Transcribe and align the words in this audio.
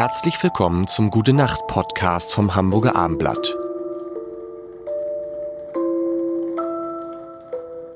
Herzlich 0.00 0.42
willkommen 0.42 0.88
zum 0.88 1.10
Gute 1.10 1.34
Nacht 1.34 1.66
Podcast 1.66 2.32
vom 2.32 2.54
Hamburger 2.54 2.96
Armblatt. 2.96 3.54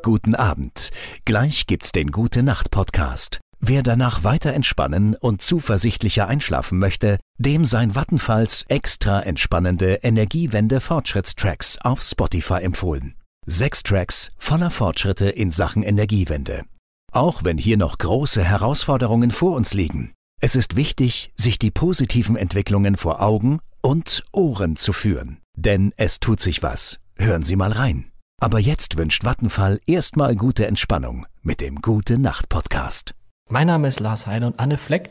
Guten 0.02 0.34
Abend. 0.34 0.90
Gleich 1.24 1.66
gibt's 1.66 1.92
den 1.92 2.12
Gute 2.12 2.42
Nacht 2.42 2.70
Podcast. 2.70 3.40
Wer 3.58 3.82
danach 3.82 4.22
weiter 4.22 4.52
entspannen 4.52 5.16
und 5.16 5.40
zuversichtlicher 5.40 6.28
einschlafen 6.28 6.78
möchte, 6.78 7.18
dem 7.38 7.64
sein 7.64 7.94
Vattenfalls 7.94 8.66
extra 8.68 9.20
entspannende 9.22 10.00
Energiewende 10.02 10.80
Fortschrittstracks 10.80 11.78
auf 11.78 12.02
Spotify 12.02 12.60
empfohlen. 12.60 13.14
Sechs 13.46 13.82
Tracks 13.82 14.30
voller 14.36 14.70
Fortschritte 14.70 15.30
in 15.30 15.50
Sachen 15.50 15.82
Energiewende. 15.82 16.64
Auch 17.12 17.44
wenn 17.44 17.56
hier 17.56 17.78
noch 17.78 17.96
große 17.96 18.44
Herausforderungen 18.44 19.30
vor 19.30 19.56
uns 19.56 19.72
liegen. 19.72 20.12
Es 20.44 20.56
ist 20.56 20.76
wichtig, 20.76 21.32
sich 21.36 21.58
die 21.58 21.70
positiven 21.70 22.36
Entwicklungen 22.36 22.96
vor 22.96 23.22
Augen 23.22 23.60
und 23.80 24.22
Ohren 24.30 24.76
zu 24.76 24.92
führen. 24.92 25.38
Denn 25.56 25.94
es 25.96 26.20
tut 26.20 26.38
sich 26.38 26.62
was. 26.62 26.98
Hören 27.16 27.44
Sie 27.44 27.56
mal 27.56 27.72
rein. 27.72 28.12
Aber 28.42 28.60
jetzt 28.60 28.98
wünscht 28.98 29.24
Vattenfall 29.24 29.80
erstmal 29.86 30.36
gute 30.36 30.66
Entspannung 30.66 31.24
mit 31.40 31.62
dem 31.62 31.76
Gute 31.76 32.18
Nacht 32.18 32.50
Podcast. 32.50 33.14
Mein 33.48 33.68
Name 33.68 33.88
ist 33.88 34.00
Lars 34.00 34.26
Heide 34.26 34.46
und 34.46 34.60
Anne 34.60 34.76
Fleck 34.76 35.08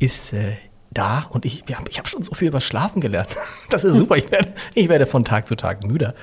ist 0.00 0.32
äh, 0.32 0.56
da 0.90 1.28
und 1.30 1.44
ich, 1.44 1.62
ich 1.68 1.98
habe 2.00 2.08
schon 2.08 2.24
so 2.24 2.34
viel 2.34 2.48
über 2.48 2.60
Schlafen 2.60 3.00
gelernt. 3.00 3.30
Das 3.70 3.84
ist 3.84 3.96
super. 3.96 4.16
Ich 4.16 4.28
werde, 4.32 4.52
ich 4.74 4.88
werde 4.88 5.06
von 5.06 5.24
Tag 5.24 5.46
zu 5.46 5.54
Tag 5.54 5.84
müder. 5.84 6.16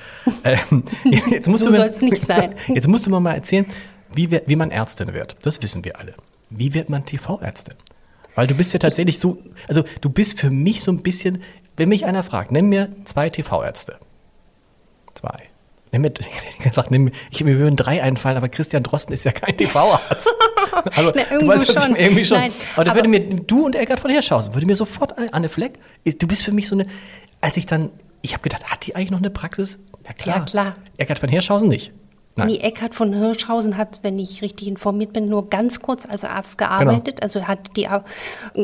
Ähm, 0.44 0.84
jetzt 1.30 1.48
musst 1.48 1.64
so 1.64 1.70
soll 1.70 1.86
es 1.86 2.02
nicht 2.02 2.20
sein. 2.20 2.54
Jetzt 2.68 2.86
musst 2.86 3.06
du 3.06 3.10
mir 3.10 3.18
mal 3.18 3.32
erzählen, 3.32 3.64
wie, 4.12 4.30
wie 4.30 4.56
man 4.56 4.70
Ärztin 4.70 5.14
wird. 5.14 5.38
Das 5.40 5.62
wissen 5.62 5.86
wir 5.86 5.98
alle. 5.98 6.12
Wie 6.50 6.74
wird 6.74 6.90
man 6.90 7.06
TV-Ärztin? 7.06 7.76
Weil 8.36 8.46
du 8.46 8.54
bist 8.54 8.72
ja 8.72 8.78
tatsächlich 8.78 9.18
so, 9.18 9.38
also 9.66 9.82
du 10.00 10.10
bist 10.10 10.38
für 10.38 10.50
mich 10.50 10.84
so 10.84 10.92
ein 10.92 11.02
bisschen, 11.02 11.42
wenn 11.76 11.88
mich 11.88 12.04
einer 12.06 12.22
fragt, 12.22 12.52
nenn 12.52 12.66
mir 12.66 12.90
zwei 13.04 13.28
TV-Ärzte. 13.28 13.98
Zwei. 15.14 15.48
Nimm 15.90 16.02
mir, 16.02 16.12
gesagt, 16.62 16.90
nimm, 16.90 17.10
ich, 17.30 17.42
mir 17.42 17.58
würden 17.58 17.76
drei 17.76 18.02
einfallen, 18.02 18.36
aber 18.36 18.50
Christian 18.50 18.82
Drosten 18.82 19.14
ist 19.14 19.24
ja 19.24 19.32
kein 19.32 19.56
TV-Arzt. 19.56 20.30
Also, 20.94 21.12
Na, 21.16 21.38
du 21.38 21.46
weißt, 21.46 21.68
was 21.74 21.82
schon. 21.82 21.96
irgendwie 21.96 22.24
schon. 22.24 22.38
Nein, 22.38 22.52
aber, 22.74 22.90
aber 22.90 22.94
würde 22.96 23.08
mir, 23.08 23.20
du 23.20 23.64
und 23.64 23.74
Eckart 23.74 24.00
von 24.00 24.10
Hirschhausen, 24.10 24.52
würde 24.54 24.66
mir 24.66 24.76
sofort, 24.76 25.14
Anne 25.32 25.48
Fleck, 25.48 25.78
du 26.04 26.26
bist 26.26 26.44
für 26.44 26.52
mich 26.52 26.68
so 26.68 26.74
eine, 26.76 26.86
als 27.40 27.56
ich 27.56 27.64
dann, 27.64 27.90
ich 28.20 28.34
habe 28.34 28.42
gedacht, 28.42 28.64
hat 28.64 28.86
die 28.86 28.94
eigentlich 28.94 29.10
noch 29.10 29.18
eine 29.18 29.30
Praxis? 29.30 29.78
Ja 30.06 30.12
klar. 30.12 30.36
Ja, 30.36 30.44
klar. 30.44 30.74
Eckart 30.98 31.18
von 31.20 31.30
Hirschhausen 31.30 31.68
nicht. 31.68 31.92
Nein. 32.36 32.48
Nee, 32.48 32.58
Eckhard 32.58 32.94
von 32.94 33.14
Hirschhausen 33.14 33.78
hat, 33.78 34.00
wenn 34.02 34.18
ich 34.18 34.42
richtig 34.42 34.68
informiert 34.68 35.14
bin, 35.14 35.28
nur 35.28 35.48
ganz 35.48 35.80
kurz 35.80 36.04
als 36.04 36.22
Arzt 36.22 36.58
gearbeitet. 36.58 37.16
Genau. 37.16 37.22
Also 37.22 37.38
er 37.40 37.48
hat 37.48 37.76
die 37.76 37.84
äh, 37.84 38.00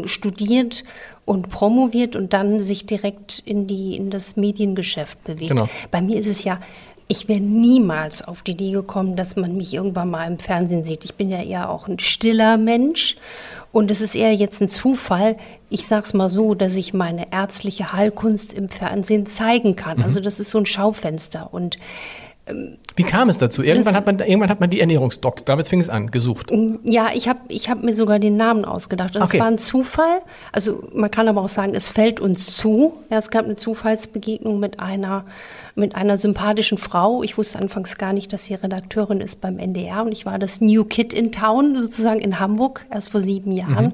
studiert 0.07 0.85
und 1.25 1.49
promoviert 1.49 2.15
und 2.15 2.35
dann 2.35 2.61
sich 2.61 2.85
direkt 2.85 3.39
in, 3.47 3.67
die, 3.67 3.97
in 3.97 4.11
das 4.11 4.37
Mediengeschäft 4.37 5.25
bewegt. 5.25 5.49
Genau. 5.49 5.69
Bei 5.91 6.03
mir 6.03 6.21
ist 6.21 6.27
es 6.27 6.45
ja, 6.45 6.61
ich 7.09 7.29
wäre 7.29 7.41
niemals 7.41 8.23
auf 8.27 8.43
die 8.43 8.53
Idee 8.53 8.73
gekommen, 8.73 9.17
dass 9.17 9.37
man 9.37 9.57
mich 9.57 9.73
irgendwann 9.73 10.11
mal 10.11 10.27
im 10.27 10.39
Fernsehen 10.39 10.85
sieht. 10.85 11.05
Ich 11.05 11.15
bin 11.15 11.31
ja 11.31 11.43
eher 11.43 11.71
auch 11.71 11.89
ein 11.89 11.99
stiller 11.99 12.59
Mensch. 12.59 13.17
Und 13.71 13.91
es 13.91 14.03
ist 14.03 14.15
eher 14.15 14.35
jetzt 14.35 14.61
ein 14.61 14.69
Zufall, 14.69 15.39
ich 15.71 15.87
sage 15.87 16.05
es 16.05 16.13
mal 16.13 16.29
so, 16.29 16.55
dass 16.55 16.75
ich 16.75 16.93
meine 16.93 17.33
ärztliche 17.33 17.93
Heilkunst 17.95 18.53
im 18.53 18.69
Fernsehen 18.69 19.25
zeigen 19.25 19.77
kann. 19.77 19.99
Mhm. 19.99 20.05
Also 20.05 20.21
das 20.21 20.41
ist 20.41 20.51
so 20.51 20.59
ein 20.59 20.67
Schaufenster. 20.67 21.49
Und 21.53 21.79
wie 22.97 23.05
kam 23.05 23.29
es 23.29 23.39
dazu? 23.39 23.63
Irgendwann 23.63 23.95
hat 23.95 24.05
man, 24.05 24.19
irgendwann 24.19 24.51
hat 24.51 24.59
man 24.59 24.69
die 24.69 24.81
Ernährungsdoc, 24.81 25.47
damit 25.47 25.69
fing 25.69 25.81
es 25.81 25.89
an, 25.89 26.11
gesucht. 26.11 26.51
Mm, 26.51 26.77
ja, 26.83 27.09
ich 27.15 27.29
habe 27.29 27.41
ich 27.49 27.71
hab 27.71 27.85
mir 27.85 27.95
sogar 27.95 28.19
den 28.19 28.37
Namen 28.37 28.65
ausgedacht. 28.65 29.15
Das 29.15 29.23
okay. 29.23 29.39
war 29.39 29.47
ein 29.47 29.59
Zufall. 29.59 30.23
Also 30.51 30.83
man 30.93 31.11
kann 31.11 31.29
aber 31.29 31.41
auch 31.41 31.49
sagen, 31.49 31.73
es 31.75 31.91
fällt 31.91 32.19
uns 32.19 32.55
zu. 32.55 32.95
Ja, 33.11 33.19
es 33.19 33.31
gab 33.31 33.45
eine 33.45 33.55
Zufallsbegegnung 33.55 34.59
mit 34.59 34.81
einer, 34.81 35.25
mit 35.77 35.95
einer 35.95 36.19
sympathischen 36.19 36.79
Frau. 36.79 37.23
Ich 37.23 37.39
wusste 37.39 37.61
anfangs 37.61 37.97
gar 37.97 38.13
nicht, 38.13 38.33
dass 38.33 38.45
sie 38.45 38.55
Redakteurin 38.55 39.21
ist 39.21 39.41
beim 39.41 39.59
NDR. 39.59 40.03
Und 40.03 40.13
ich 40.13 40.27
war 40.27 40.39
das 40.41 40.61
New 40.61 40.85
Kid 40.85 41.13
in 41.13 41.31
Town, 41.31 41.77
sozusagen 41.77 42.21
in 42.21 42.41
Hamburg, 42.41 42.85
erst 42.91 43.11
vor 43.11 43.21
sieben 43.21 43.53
Jahren. 43.53 43.85
Mhm. 43.87 43.93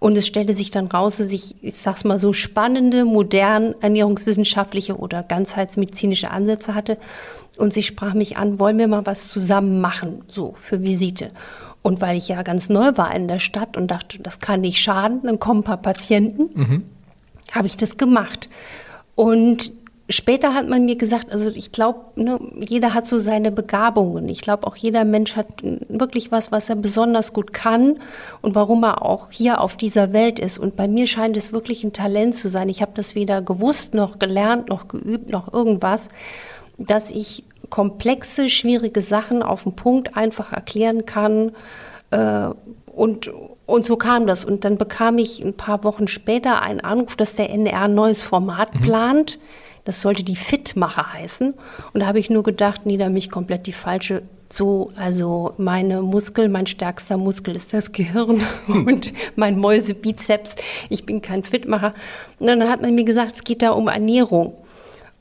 Und 0.00 0.16
es 0.16 0.26
stellte 0.26 0.54
sich 0.54 0.70
dann 0.70 0.86
raus, 0.86 1.16
dass 1.16 1.32
ich, 1.32 1.56
ich 1.60 1.74
sag's 1.74 2.04
mal 2.04 2.18
so, 2.18 2.32
spannende, 2.32 3.04
modern 3.04 3.74
ernährungswissenschaftliche 3.80 4.96
oder 4.96 5.22
ganzheitsmedizinische 5.22 6.30
Ansätze 6.30 6.74
hatte. 6.74 6.98
Und 7.58 7.72
sie 7.72 7.82
sprach 7.82 8.14
mich 8.14 8.36
an, 8.36 8.60
wollen 8.60 8.78
wir 8.78 8.86
mal 8.86 9.06
was 9.06 9.28
zusammen 9.28 9.80
machen, 9.80 10.22
so 10.28 10.54
für 10.56 10.82
Visite. 10.82 11.32
Und 11.82 12.00
weil 12.00 12.16
ich 12.16 12.28
ja 12.28 12.42
ganz 12.42 12.68
neu 12.68 12.92
war 12.96 13.14
in 13.14 13.26
der 13.26 13.40
Stadt 13.40 13.76
und 13.76 13.90
dachte, 13.90 14.20
das 14.20 14.38
kann 14.38 14.60
nicht 14.60 14.80
schaden, 14.80 15.22
dann 15.24 15.40
kommen 15.40 15.60
ein 15.60 15.64
paar 15.64 15.82
Patienten, 15.82 16.50
mhm. 16.54 16.84
habe 17.50 17.66
ich 17.66 17.76
das 17.76 17.96
gemacht. 17.96 18.48
Und 19.16 19.72
später 20.08 20.54
hat 20.54 20.68
man 20.68 20.84
mir 20.84 20.96
gesagt, 20.96 21.32
also 21.32 21.50
ich 21.50 21.70
glaube, 21.70 22.00
ne, 22.16 22.38
jeder 22.58 22.94
hat 22.94 23.06
so 23.06 23.18
seine 23.18 23.52
Begabungen. 23.52 24.28
Ich 24.28 24.40
glaube, 24.40 24.66
auch 24.66 24.76
jeder 24.76 25.04
Mensch 25.04 25.36
hat 25.36 25.46
wirklich 25.88 26.32
was, 26.32 26.50
was 26.50 26.68
er 26.68 26.76
besonders 26.76 27.32
gut 27.32 27.52
kann 27.52 27.98
und 28.40 28.54
warum 28.54 28.82
er 28.84 29.02
auch 29.04 29.30
hier 29.30 29.60
auf 29.60 29.76
dieser 29.76 30.12
Welt 30.12 30.38
ist. 30.38 30.58
Und 30.58 30.76
bei 30.76 30.88
mir 30.88 31.06
scheint 31.06 31.36
es 31.36 31.52
wirklich 31.52 31.84
ein 31.84 31.92
Talent 31.92 32.34
zu 32.34 32.48
sein. 32.48 32.68
Ich 32.68 32.80
habe 32.80 32.92
das 32.94 33.14
weder 33.14 33.42
gewusst, 33.42 33.94
noch 33.94 34.18
gelernt, 34.18 34.70
noch 34.70 34.88
geübt, 34.88 35.30
noch 35.30 35.52
irgendwas, 35.52 36.08
dass 36.78 37.10
ich 37.10 37.44
komplexe, 37.68 38.48
schwierige 38.48 39.02
Sachen 39.02 39.42
auf 39.42 39.64
den 39.64 39.76
Punkt 39.76 40.16
einfach 40.16 40.52
erklären 40.52 41.04
kann. 41.04 41.52
Äh, 42.10 42.48
und, 42.86 43.30
und 43.66 43.84
so 43.84 43.96
kam 43.96 44.26
das. 44.26 44.46
Und 44.46 44.64
dann 44.64 44.78
bekam 44.78 45.18
ich 45.18 45.44
ein 45.44 45.54
paar 45.54 45.84
Wochen 45.84 46.08
später 46.08 46.62
einen 46.62 46.80
Anruf, 46.80 47.14
dass 47.14 47.34
der 47.34 47.50
NR 47.50 47.82
ein 47.82 47.94
neues 47.94 48.22
Format 48.22 48.74
mhm. 48.74 48.80
plant 48.80 49.38
das 49.88 50.02
sollte 50.02 50.22
die 50.22 50.36
Fitmacher 50.36 51.14
heißen. 51.14 51.54
Und 51.94 52.00
da 52.00 52.06
habe 52.06 52.18
ich 52.18 52.28
nur 52.28 52.42
gedacht, 52.42 52.82
nee, 52.84 52.98
da 52.98 53.08
mich 53.08 53.30
komplett 53.30 53.66
die 53.66 53.72
falsche 53.72 54.20
so, 54.50 54.90
also 54.96 55.54
meine 55.56 56.02
Muskel, 56.02 56.50
mein 56.50 56.66
stärkster 56.66 57.16
Muskel 57.16 57.56
ist 57.56 57.72
das 57.72 57.92
Gehirn 57.92 58.42
und 58.68 59.14
mein 59.36 59.58
Mäusebizeps. 59.58 60.56
Ich 60.90 61.06
bin 61.06 61.22
kein 61.22 61.42
Fitmacher. 61.42 61.94
Und 62.38 62.48
dann 62.48 62.68
hat 62.68 62.82
man 62.82 62.94
mir 62.94 63.04
gesagt, 63.04 63.36
es 63.36 63.44
geht 63.44 63.62
da 63.62 63.70
um 63.70 63.88
Ernährung. 63.88 64.52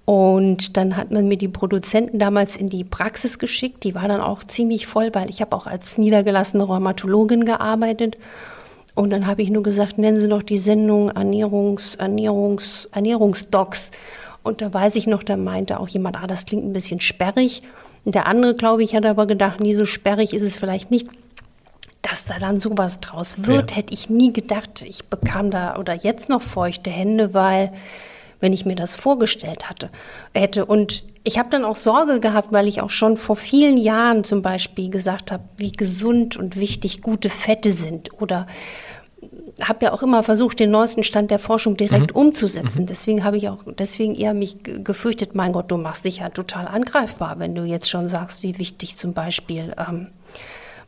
Und 0.03 0.75
dann 0.75 0.97
hat 0.97 1.11
man 1.11 1.29
mir 1.29 1.37
die 1.37 1.47
Produzenten 1.47 2.19
damals 2.19 2.57
in 2.57 2.67
die 2.67 2.83
Praxis 2.83 3.39
geschickt. 3.39 3.85
Die 3.85 3.95
war 3.95 4.09
dann 4.09 4.19
auch 4.19 4.43
ziemlich 4.43 4.85
voll, 4.85 5.15
weil 5.15 5.29
ich 5.29 5.39
habe 5.39 5.55
auch 5.55 5.67
als 5.67 5.97
niedergelassene 5.97 6.63
Rheumatologin 6.63 7.45
gearbeitet. 7.45 8.17
Und 8.95 9.11
dann 9.11 9.27
habe 9.27 9.43
ich 9.43 9.49
nur 9.49 9.63
gesagt, 9.63 9.97
nennen 9.97 10.17
Sie 10.17 10.27
doch 10.27 10.43
die 10.43 10.57
Sendung 10.57 11.09
Ernährungs, 11.11 11.95
Ernährungs, 11.95 12.89
Ernährungsdocs. 12.91 13.91
Und 14.47 14.61
da 14.61 14.73
weiß 14.73 14.95
ich 14.95 15.07
noch, 15.07 15.23
da 15.23 15.37
meinte 15.37 15.79
auch 15.79 15.87
jemand, 15.87 16.17
ah, 16.17 16.27
das 16.27 16.45
klingt 16.45 16.65
ein 16.65 16.73
bisschen 16.73 16.99
sperrig. 16.99 17.61
Und 18.05 18.15
der 18.15 18.27
andere, 18.27 18.55
glaube 18.55 18.83
ich, 18.83 18.95
hat 18.95 19.05
aber 19.05 19.27
gedacht, 19.27 19.59
nie 19.59 19.73
so 19.73 19.85
sperrig 19.85 20.33
ist 20.33 20.41
es 20.41 20.57
vielleicht 20.57 20.91
nicht. 20.91 21.07
Dass 22.01 22.25
da 22.25 22.39
dann 22.39 22.59
sowas 22.59 23.01
draus 23.01 23.45
wird, 23.45 23.71
ja. 23.71 23.77
hätte 23.77 23.93
ich 23.93 24.09
nie 24.09 24.31
gedacht. 24.31 24.83
Ich 24.87 25.05
bekam 25.05 25.51
da 25.51 25.77
oder 25.77 25.93
jetzt 25.93 26.29
noch 26.29 26.41
feuchte 26.41 26.89
Hände, 26.89 27.33
weil 27.33 27.73
wenn 28.39 28.53
ich 28.53 28.65
mir 28.65 28.75
das 28.75 28.95
vorgestellt 28.95 29.69
hatte, 29.69 29.89
hätte. 30.33 30.65
Und 30.65 31.03
ich 31.23 31.37
habe 31.37 31.49
dann 31.49 31.65
auch 31.65 31.75
Sorge 31.75 32.19
gehabt, 32.19 32.51
weil 32.51 32.67
ich 32.67 32.81
auch 32.81 32.91
schon 32.91 33.17
vor 33.17 33.35
vielen 33.35 33.77
Jahren 33.77 34.23
zum 34.23 34.41
Beispiel 34.41 34.89
gesagt 34.89 35.31
habe, 35.31 35.43
wie 35.57 35.71
gesund 35.71 36.37
und 36.37 36.55
wichtig 36.55 37.01
gute 37.01 37.29
Fette 37.29 37.73
sind 37.73 38.21
oder 38.21 38.47
habe 39.63 39.85
ja 39.85 39.93
auch 39.93 40.03
immer 40.03 40.23
versucht, 40.23 40.59
den 40.59 40.71
neuesten 40.71 41.03
Stand 41.03 41.31
der 41.31 41.39
Forschung 41.39 41.77
direkt 41.77 42.13
mhm. 42.13 42.21
umzusetzen. 42.21 42.83
Mhm. 42.83 42.87
Deswegen 42.87 43.23
habe 43.23 43.37
ich 43.37 43.49
auch 43.49 43.63
deswegen 43.77 44.13
eher 44.15 44.33
mich 44.33 44.57
gefürchtet, 44.63 45.35
mein 45.35 45.53
Gott, 45.53 45.71
du 45.71 45.77
machst 45.77 46.05
dich 46.05 46.17
ja 46.19 46.29
total 46.29 46.67
angreifbar, 46.67 47.39
wenn 47.39 47.55
du 47.55 47.63
jetzt 47.63 47.89
schon 47.89 48.07
sagst, 48.09 48.43
wie 48.43 48.59
wichtig 48.59 48.97
zum 48.97 49.13
Beispiel 49.13 49.73
ähm, 49.77 50.07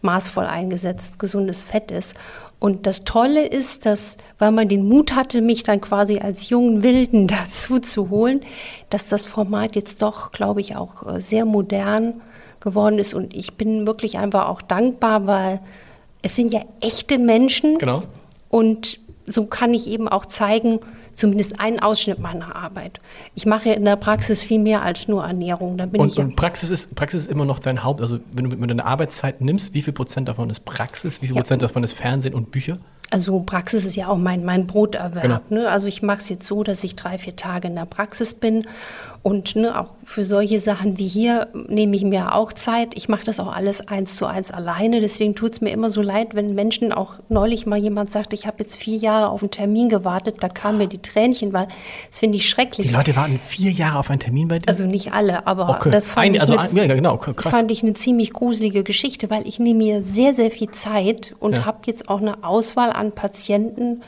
maßvoll 0.02 0.46
eingesetzt 0.46 1.20
gesundes 1.20 1.64
Fett 1.64 1.92
ist. 1.92 2.16
Und 2.60 2.86
das 2.86 3.06
Tolle 3.06 3.48
ist, 3.48 3.86
dass, 3.86 4.18
weil 4.38 4.52
man 4.52 4.68
den 4.68 4.88
Mut 4.88 5.16
hatte, 5.16 5.42
mich 5.42 5.64
dann 5.64 5.82
quasi 5.82 6.20
als 6.20 6.50
jungen 6.50 6.84
Wilden 6.84 7.28
dazu 7.28 7.80
zu 7.80 8.10
holen, 8.10 8.42
dass 8.90 9.08
das 9.08 9.26
Format 9.26 9.76
jetzt 9.76 10.02
doch, 10.02 10.32
glaube 10.32 10.62
ich, 10.62 10.76
auch 10.76 11.08
äh, 11.08 11.22
sehr 11.22 11.46
modern 11.46 12.22
geworden 12.60 13.00
ist. 13.00 13.14
Und 13.14 13.36
ich 13.36 13.54
bin 13.54 13.88
wirklich 13.88 14.18
einfach 14.18 14.50
auch 14.50 14.62
dankbar, 14.62 15.26
weil 15.26 15.62
es 16.22 16.36
sind 16.36 16.52
ja 16.52 16.62
echte 16.82 17.18
Menschen. 17.18 17.78
Genau. 17.78 18.04
Und 18.50 19.00
so 19.26 19.46
kann 19.46 19.74
ich 19.74 19.88
eben 19.88 20.08
auch 20.08 20.26
zeigen, 20.26 20.80
zumindest 21.14 21.60
einen 21.60 21.80
Ausschnitt 21.80 22.20
meiner 22.20 22.56
Arbeit. 22.56 23.00
Ich 23.36 23.46
mache 23.46 23.70
in 23.70 23.86
der 23.86 23.96
Praxis 23.96 24.42
viel 24.42 24.60
mehr 24.60 24.82
als 24.82 25.08
nur 25.08 25.24
Ernährung. 25.24 25.78
Da 25.78 25.86
bin 25.86 26.02
und, 26.02 26.14
ich 26.14 26.20
und 26.20 26.36
Praxis, 26.36 26.72
ist, 26.72 26.96
Praxis 26.96 27.24
ist 27.24 27.28
immer 27.32 27.46
noch 27.46 27.60
dein 27.60 27.84
Haupt, 27.84 28.02
also 28.02 28.20
wenn 28.36 28.50
du 28.50 28.56
mit 28.56 28.70
deine 28.70 28.86
Arbeitszeit 28.86 29.42
nimmst, 29.42 29.74
wie 29.74 29.82
viel 29.82 29.94
Prozent 29.94 30.28
davon 30.28 30.50
ist 30.50 30.62
Praxis, 30.62 31.22
wie 31.22 31.28
viel 31.28 31.36
ja. 31.36 31.42
Prozent 31.42 31.62
davon 31.62 31.84
ist 31.84 31.94
Fernsehen 31.94 32.34
und 32.34 32.52
Bücher? 32.52 32.80
Also 33.12 33.40
Praxis 33.40 33.86
ist 33.86 33.96
ja 33.96 34.08
auch 34.08 34.18
mein, 34.18 34.46
mein 34.46 34.68
Broterwerb. 34.68 35.48
Genau. 35.48 35.62
Ne? 35.62 35.70
Also 35.70 35.88
ich 35.88 36.04
mache 36.04 36.20
es 36.20 36.30
jetzt 36.30 36.46
so, 36.46 36.64
dass 36.64 36.84
ich 36.84 36.96
drei, 36.96 37.18
vier 37.18 37.36
Tage 37.36 37.68
in 37.68 37.76
der 37.76 37.86
Praxis 37.86 38.34
bin 38.34 38.68
Und 39.22 39.58
ne, 39.58 39.78
auch 39.78 39.90
für 40.04 40.24
solche 40.24 40.60
Sachen 40.60 40.98
wie 40.98 41.08
hier 41.08 41.50
nehme 41.68 41.96
ich 41.96 42.04
mir 42.04 42.34
auch 42.34 42.54
Zeit. 42.54 42.96
Ich 42.96 43.10
mache 43.10 43.26
das 43.26 43.40
auch 43.40 43.54
alles 43.54 43.86
eins 43.86 44.16
zu 44.16 44.26
eins 44.26 44.50
alleine. 44.50 45.02
Deswegen 45.02 45.36
tut 45.36 45.52
es 45.54 45.62
mir 45.62 45.72
immer 45.72 45.92
so 45.92 46.02
leid, 46.02 46.36
wenn 46.36 46.56
Menschen 46.56 46.94
auch 46.94 47.16
neulich 47.28 47.66
mal 47.66 47.78
jemand 47.78 48.10
sagt, 48.10 48.34
ich 48.34 48.48
habe 48.48 48.58
jetzt 48.60 48.78
vier 48.78 48.98
Jahre 48.98 49.30
auf 49.30 49.42
einen 49.42 49.52
Termin 49.52 49.90
gewartet, 49.90 50.38
da 50.40 50.48
kamen 50.48 50.78
mir 50.78 50.88
die 50.88 51.02
Tränchen, 51.02 51.52
weil 51.52 51.68
das 52.10 52.20
finde 52.20 52.38
ich 52.38 52.50
schrecklich. 52.50 52.88
Die 52.88 52.94
Leute 52.94 53.16
warten 53.18 53.40
vier 53.40 53.72
Jahre 53.72 54.00
auf 54.00 54.10
einen 54.10 54.22
Termin 54.22 54.48
bei 54.48 54.60
dir? 54.60 54.70
Also 54.70 54.86
nicht 54.86 55.12
alle, 55.12 55.46
aber 55.46 55.70
okay. 55.70 55.92
das 55.92 56.12
fand, 56.12 56.28
ein, 56.28 56.36
ich 56.36 56.42
also 56.42 56.56
eine, 56.56 56.88
ja, 56.88 56.96
genau, 56.96 57.18
fand 57.18 57.72
ich 57.72 57.84
eine 57.84 57.94
ziemlich 57.96 58.32
gruselige 58.32 58.84
Geschichte, 58.84 59.30
weil 59.30 59.46
ich 59.48 59.60
nehme 59.60 59.80
mir 59.80 60.02
sehr, 60.02 60.34
sehr 60.34 60.50
viel 60.50 60.72
Zeit 60.72 61.36
und 61.40 61.58
ja. 61.58 61.66
habe 61.66 61.80
jetzt 61.88 62.08
auch 62.08 62.22
eine 62.22 62.44
Auswahl 62.46 62.92
an 63.00 63.14
Patienten 63.14 64.02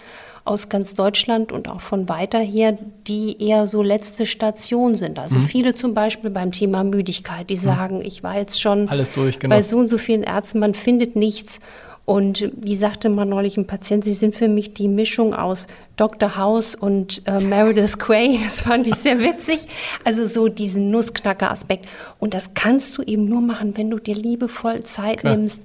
aus 0.43 0.69
ganz 0.69 0.95
Deutschland 0.95 1.51
und 1.51 1.69
auch 1.69 1.81
von 1.81 2.09
weiter 2.09 2.39
her, 2.39 2.77
die 3.07 3.41
eher 3.47 3.67
so 3.67 3.83
letzte 3.83 4.25
Station 4.25 4.95
sind. 4.95 5.19
Also 5.19 5.37
mhm. 5.37 5.43
viele 5.43 5.75
zum 5.75 5.93
Beispiel 5.93 6.29
beim 6.29 6.51
Thema 6.51 6.83
Müdigkeit, 6.83 7.49
die 7.49 7.55
mhm. 7.55 7.61
sagen, 7.61 7.95
mhm. 7.97 8.05
ich 8.05 8.23
war 8.23 8.37
jetzt 8.37 8.59
schon 8.59 8.89
Alles 8.89 9.11
durch, 9.11 9.39
genau. 9.39 9.55
bei 9.55 9.61
so 9.61 9.77
und 9.77 9.87
so 9.87 9.97
vielen 9.97 10.23
Ärzten, 10.23 10.59
man 10.59 10.73
findet 10.73 11.15
nichts. 11.15 11.59
Und 12.03 12.51
wie 12.57 12.75
sagte 12.75 13.09
mal 13.09 13.25
neulich 13.25 13.57
ein 13.57 13.67
Patient, 13.67 14.03
sie 14.03 14.13
sind 14.13 14.35
für 14.35 14.47
mich 14.47 14.73
die 14.73 14.87
Mischung 14.87 15.35
aus 15.35 15.67
Dr. 15.97 16.35
House 16.35 16.73
und 16.73 17.21
äh, 17.27 17.39
Meredith 17.39 17.99
Quay. 17.99 18.39
Das 18.43 18.61
fand 18.61 18.87
ich 18.87 18.95
sehr 18.95 19.19
witzig. 19.19 19.67
Also 20.03 20.27
so 20.27 20.47
diesen 20.47 20.89
Nussknacker-Aspekt. 20.89 21.87
Und 22.19 22.33
das 22.33 22.55
kannst 22.55 22.97
du 22.97 23.03
eben 23.03 23.25
nur 23.25 23.41
machen, 23.41 23.77
wenn 23.77 23.91
du 23.91 23.99
dir 23.99 24.15
liebevoll 24.15 24.81
Zeit 24.81 25.19
Klar. 25.19 25.35
nimmst. 25.35 25.61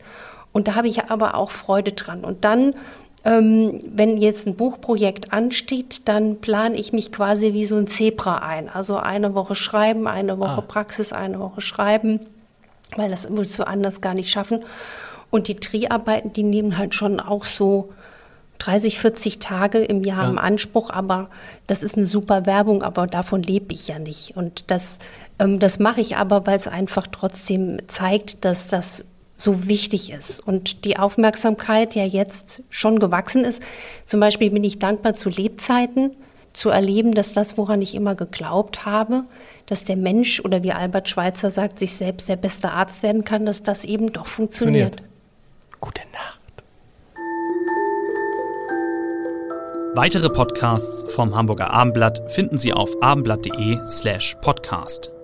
Und 0.52 0.68
da 0.68 0.74
habe 0.74 0.88
ich 0.88 1.04
aber 1.04 1.34
auch 1.34 1.50
Freude 1.50 1.92
dran. 1.92 2.22
Und 2.24 2.44
dann 2.44 2.74
ähm, 3.26 3.80
wenn 3.84 4.16
jetzt 4.18 4.46
ein 4.46 4.54
Buchprojekt 4.54 5.32
ansteht, 5.32 6.02
dann 6.04 6.36
plane 6.40 6.76
ich 6.76 6.92
mich 6.92 7.10
quasi 7.10 7.52
wie 7.54 7.66
so 7.66 7.74
ein 7.76 7.88
Zebra 7.88 8.36
ein. 8.36 8.68
Also 8.68 8.96
eine 8.98 9.34
Woche 9.34 9.56
schreiben, 9.56 10.06
eine 10.06 10.38
Woche 10.38 10.58
ah. 10.58 10.64
Praxis, 10.66 11.12
eine 11.12 11.40
Woche 11.40 11.60
schreiben, 11.60 12.20
weil 12.94 13.10
das 13.10 13.28
würdest 13.28 13.58
du 13.58 13.66
anders 13.66 14.00
gar 14.00 14.14
nicht 14.14 14.30
schaffen. 14.30 14.64
Und 15.30 15.48
die 15.48 15.58
Dreharbeiten, 15.58 16.32
die 16.32 16.44
nehmen 16.44 16.78
halt 16.78 16.94
schon 16.94 17.18
auch 17.18 17.44
so 17.44 17.92
30, 18.58 19.00
40 19.00 19.40
Tage 19.40 19.78
im 19.80 20.04
Jahr 20.04 20.22
ja. 20.22 20.30
im 20.30 20.38
Anspruch, 20.38 20.90
aber 20.90 21.28
das 21.66 21.82
ist 21.82 21.96
eine 21.96 22.06
super 22.06 22.46
Werbung, 22.46 22.84
aber 22.84 23.08
davon 23.08 23.42
lebe 23.42 23.74
ich 23.74 23.88
ja 23.88 23.98
nicht. 23.98 24.36
Und 24.36 24.70
das, 24.70 25.00
ähm, 25.40 25.58
das 25.58 25.80
mache 25.80 26.00
ich 26.00 26.16
aber, 26.16 26.46
weil 26.46 26.56
es 26.56 26.68
einfach 26.68 27.08
trotzdem 27.10 27.78
zeigt, 27.88 28.44
dass 28.44 28.68
das 28.68 29.04
so 29.36 29.68
wichtig 29.68 30.10
ist 30.10 30.40
und 30.40 30.84
die 30.84 30.98
Aufmerksamkeit 30.98 31.94
ja 31.94 32.04
jetzt 32.04 32.62
schon 32.70 32.98
gewachsen 32.98 33.44
ist. 33.44 33.62
Zum 34.06 34.18
Beispiel 34.18 34.50
bin 34.50 34.64
ich 34.64 34.78
dankbar 34.78 35.14
zu 35.14 35.28
Lebzeiten, 35.28 36.16
zu 36.54 36.70
erleben, 36.70 37.12
dass 37.12 37.34
das, 37.34 37.58
woran 37.58 37.82
ich 37.82 37.94
immer 37.94 38.14
geglaubt 38.14 38.86
habe, 38.86 39.24
dass 39.66 39.84
der 39.84 39.96
Mensch 39.96 40.40
oder 40.40 40.62
wie 40.62 40.72
Albert 40.72 41.10
Schweitzer 41.10 41.50
sagt, 41.50 41.78
sich 41.78 41.92
selbst 41.92 42.30
der 42.30 42.36
beste 42.36 42.72
Arzt 42.72 43.02
werden 43.02 43.24
kann, 43.24 43.44
dass 43.44 43.62
das 43.62 43.84
eben 43.84 44.12
doch 44.12 44.26
funktioniert. 44.26 44.96
funktioniert. 44.96 45.80
Gute 45.80 46.02
Nacht. 46.12 46.40
Weitere 49.94 50.30
Podcasts 50.30 51.10
vom 51.12 51.34
Hamburger 51.34 51.70
Abendblatt 51.70 52.30
finden 52.30 52.58
Sie 52.58 52.72
auf 52.72 52.90
abendblatt.de 53.02 53.80
slash 53.86 54.36
podcast. 54.40 55.15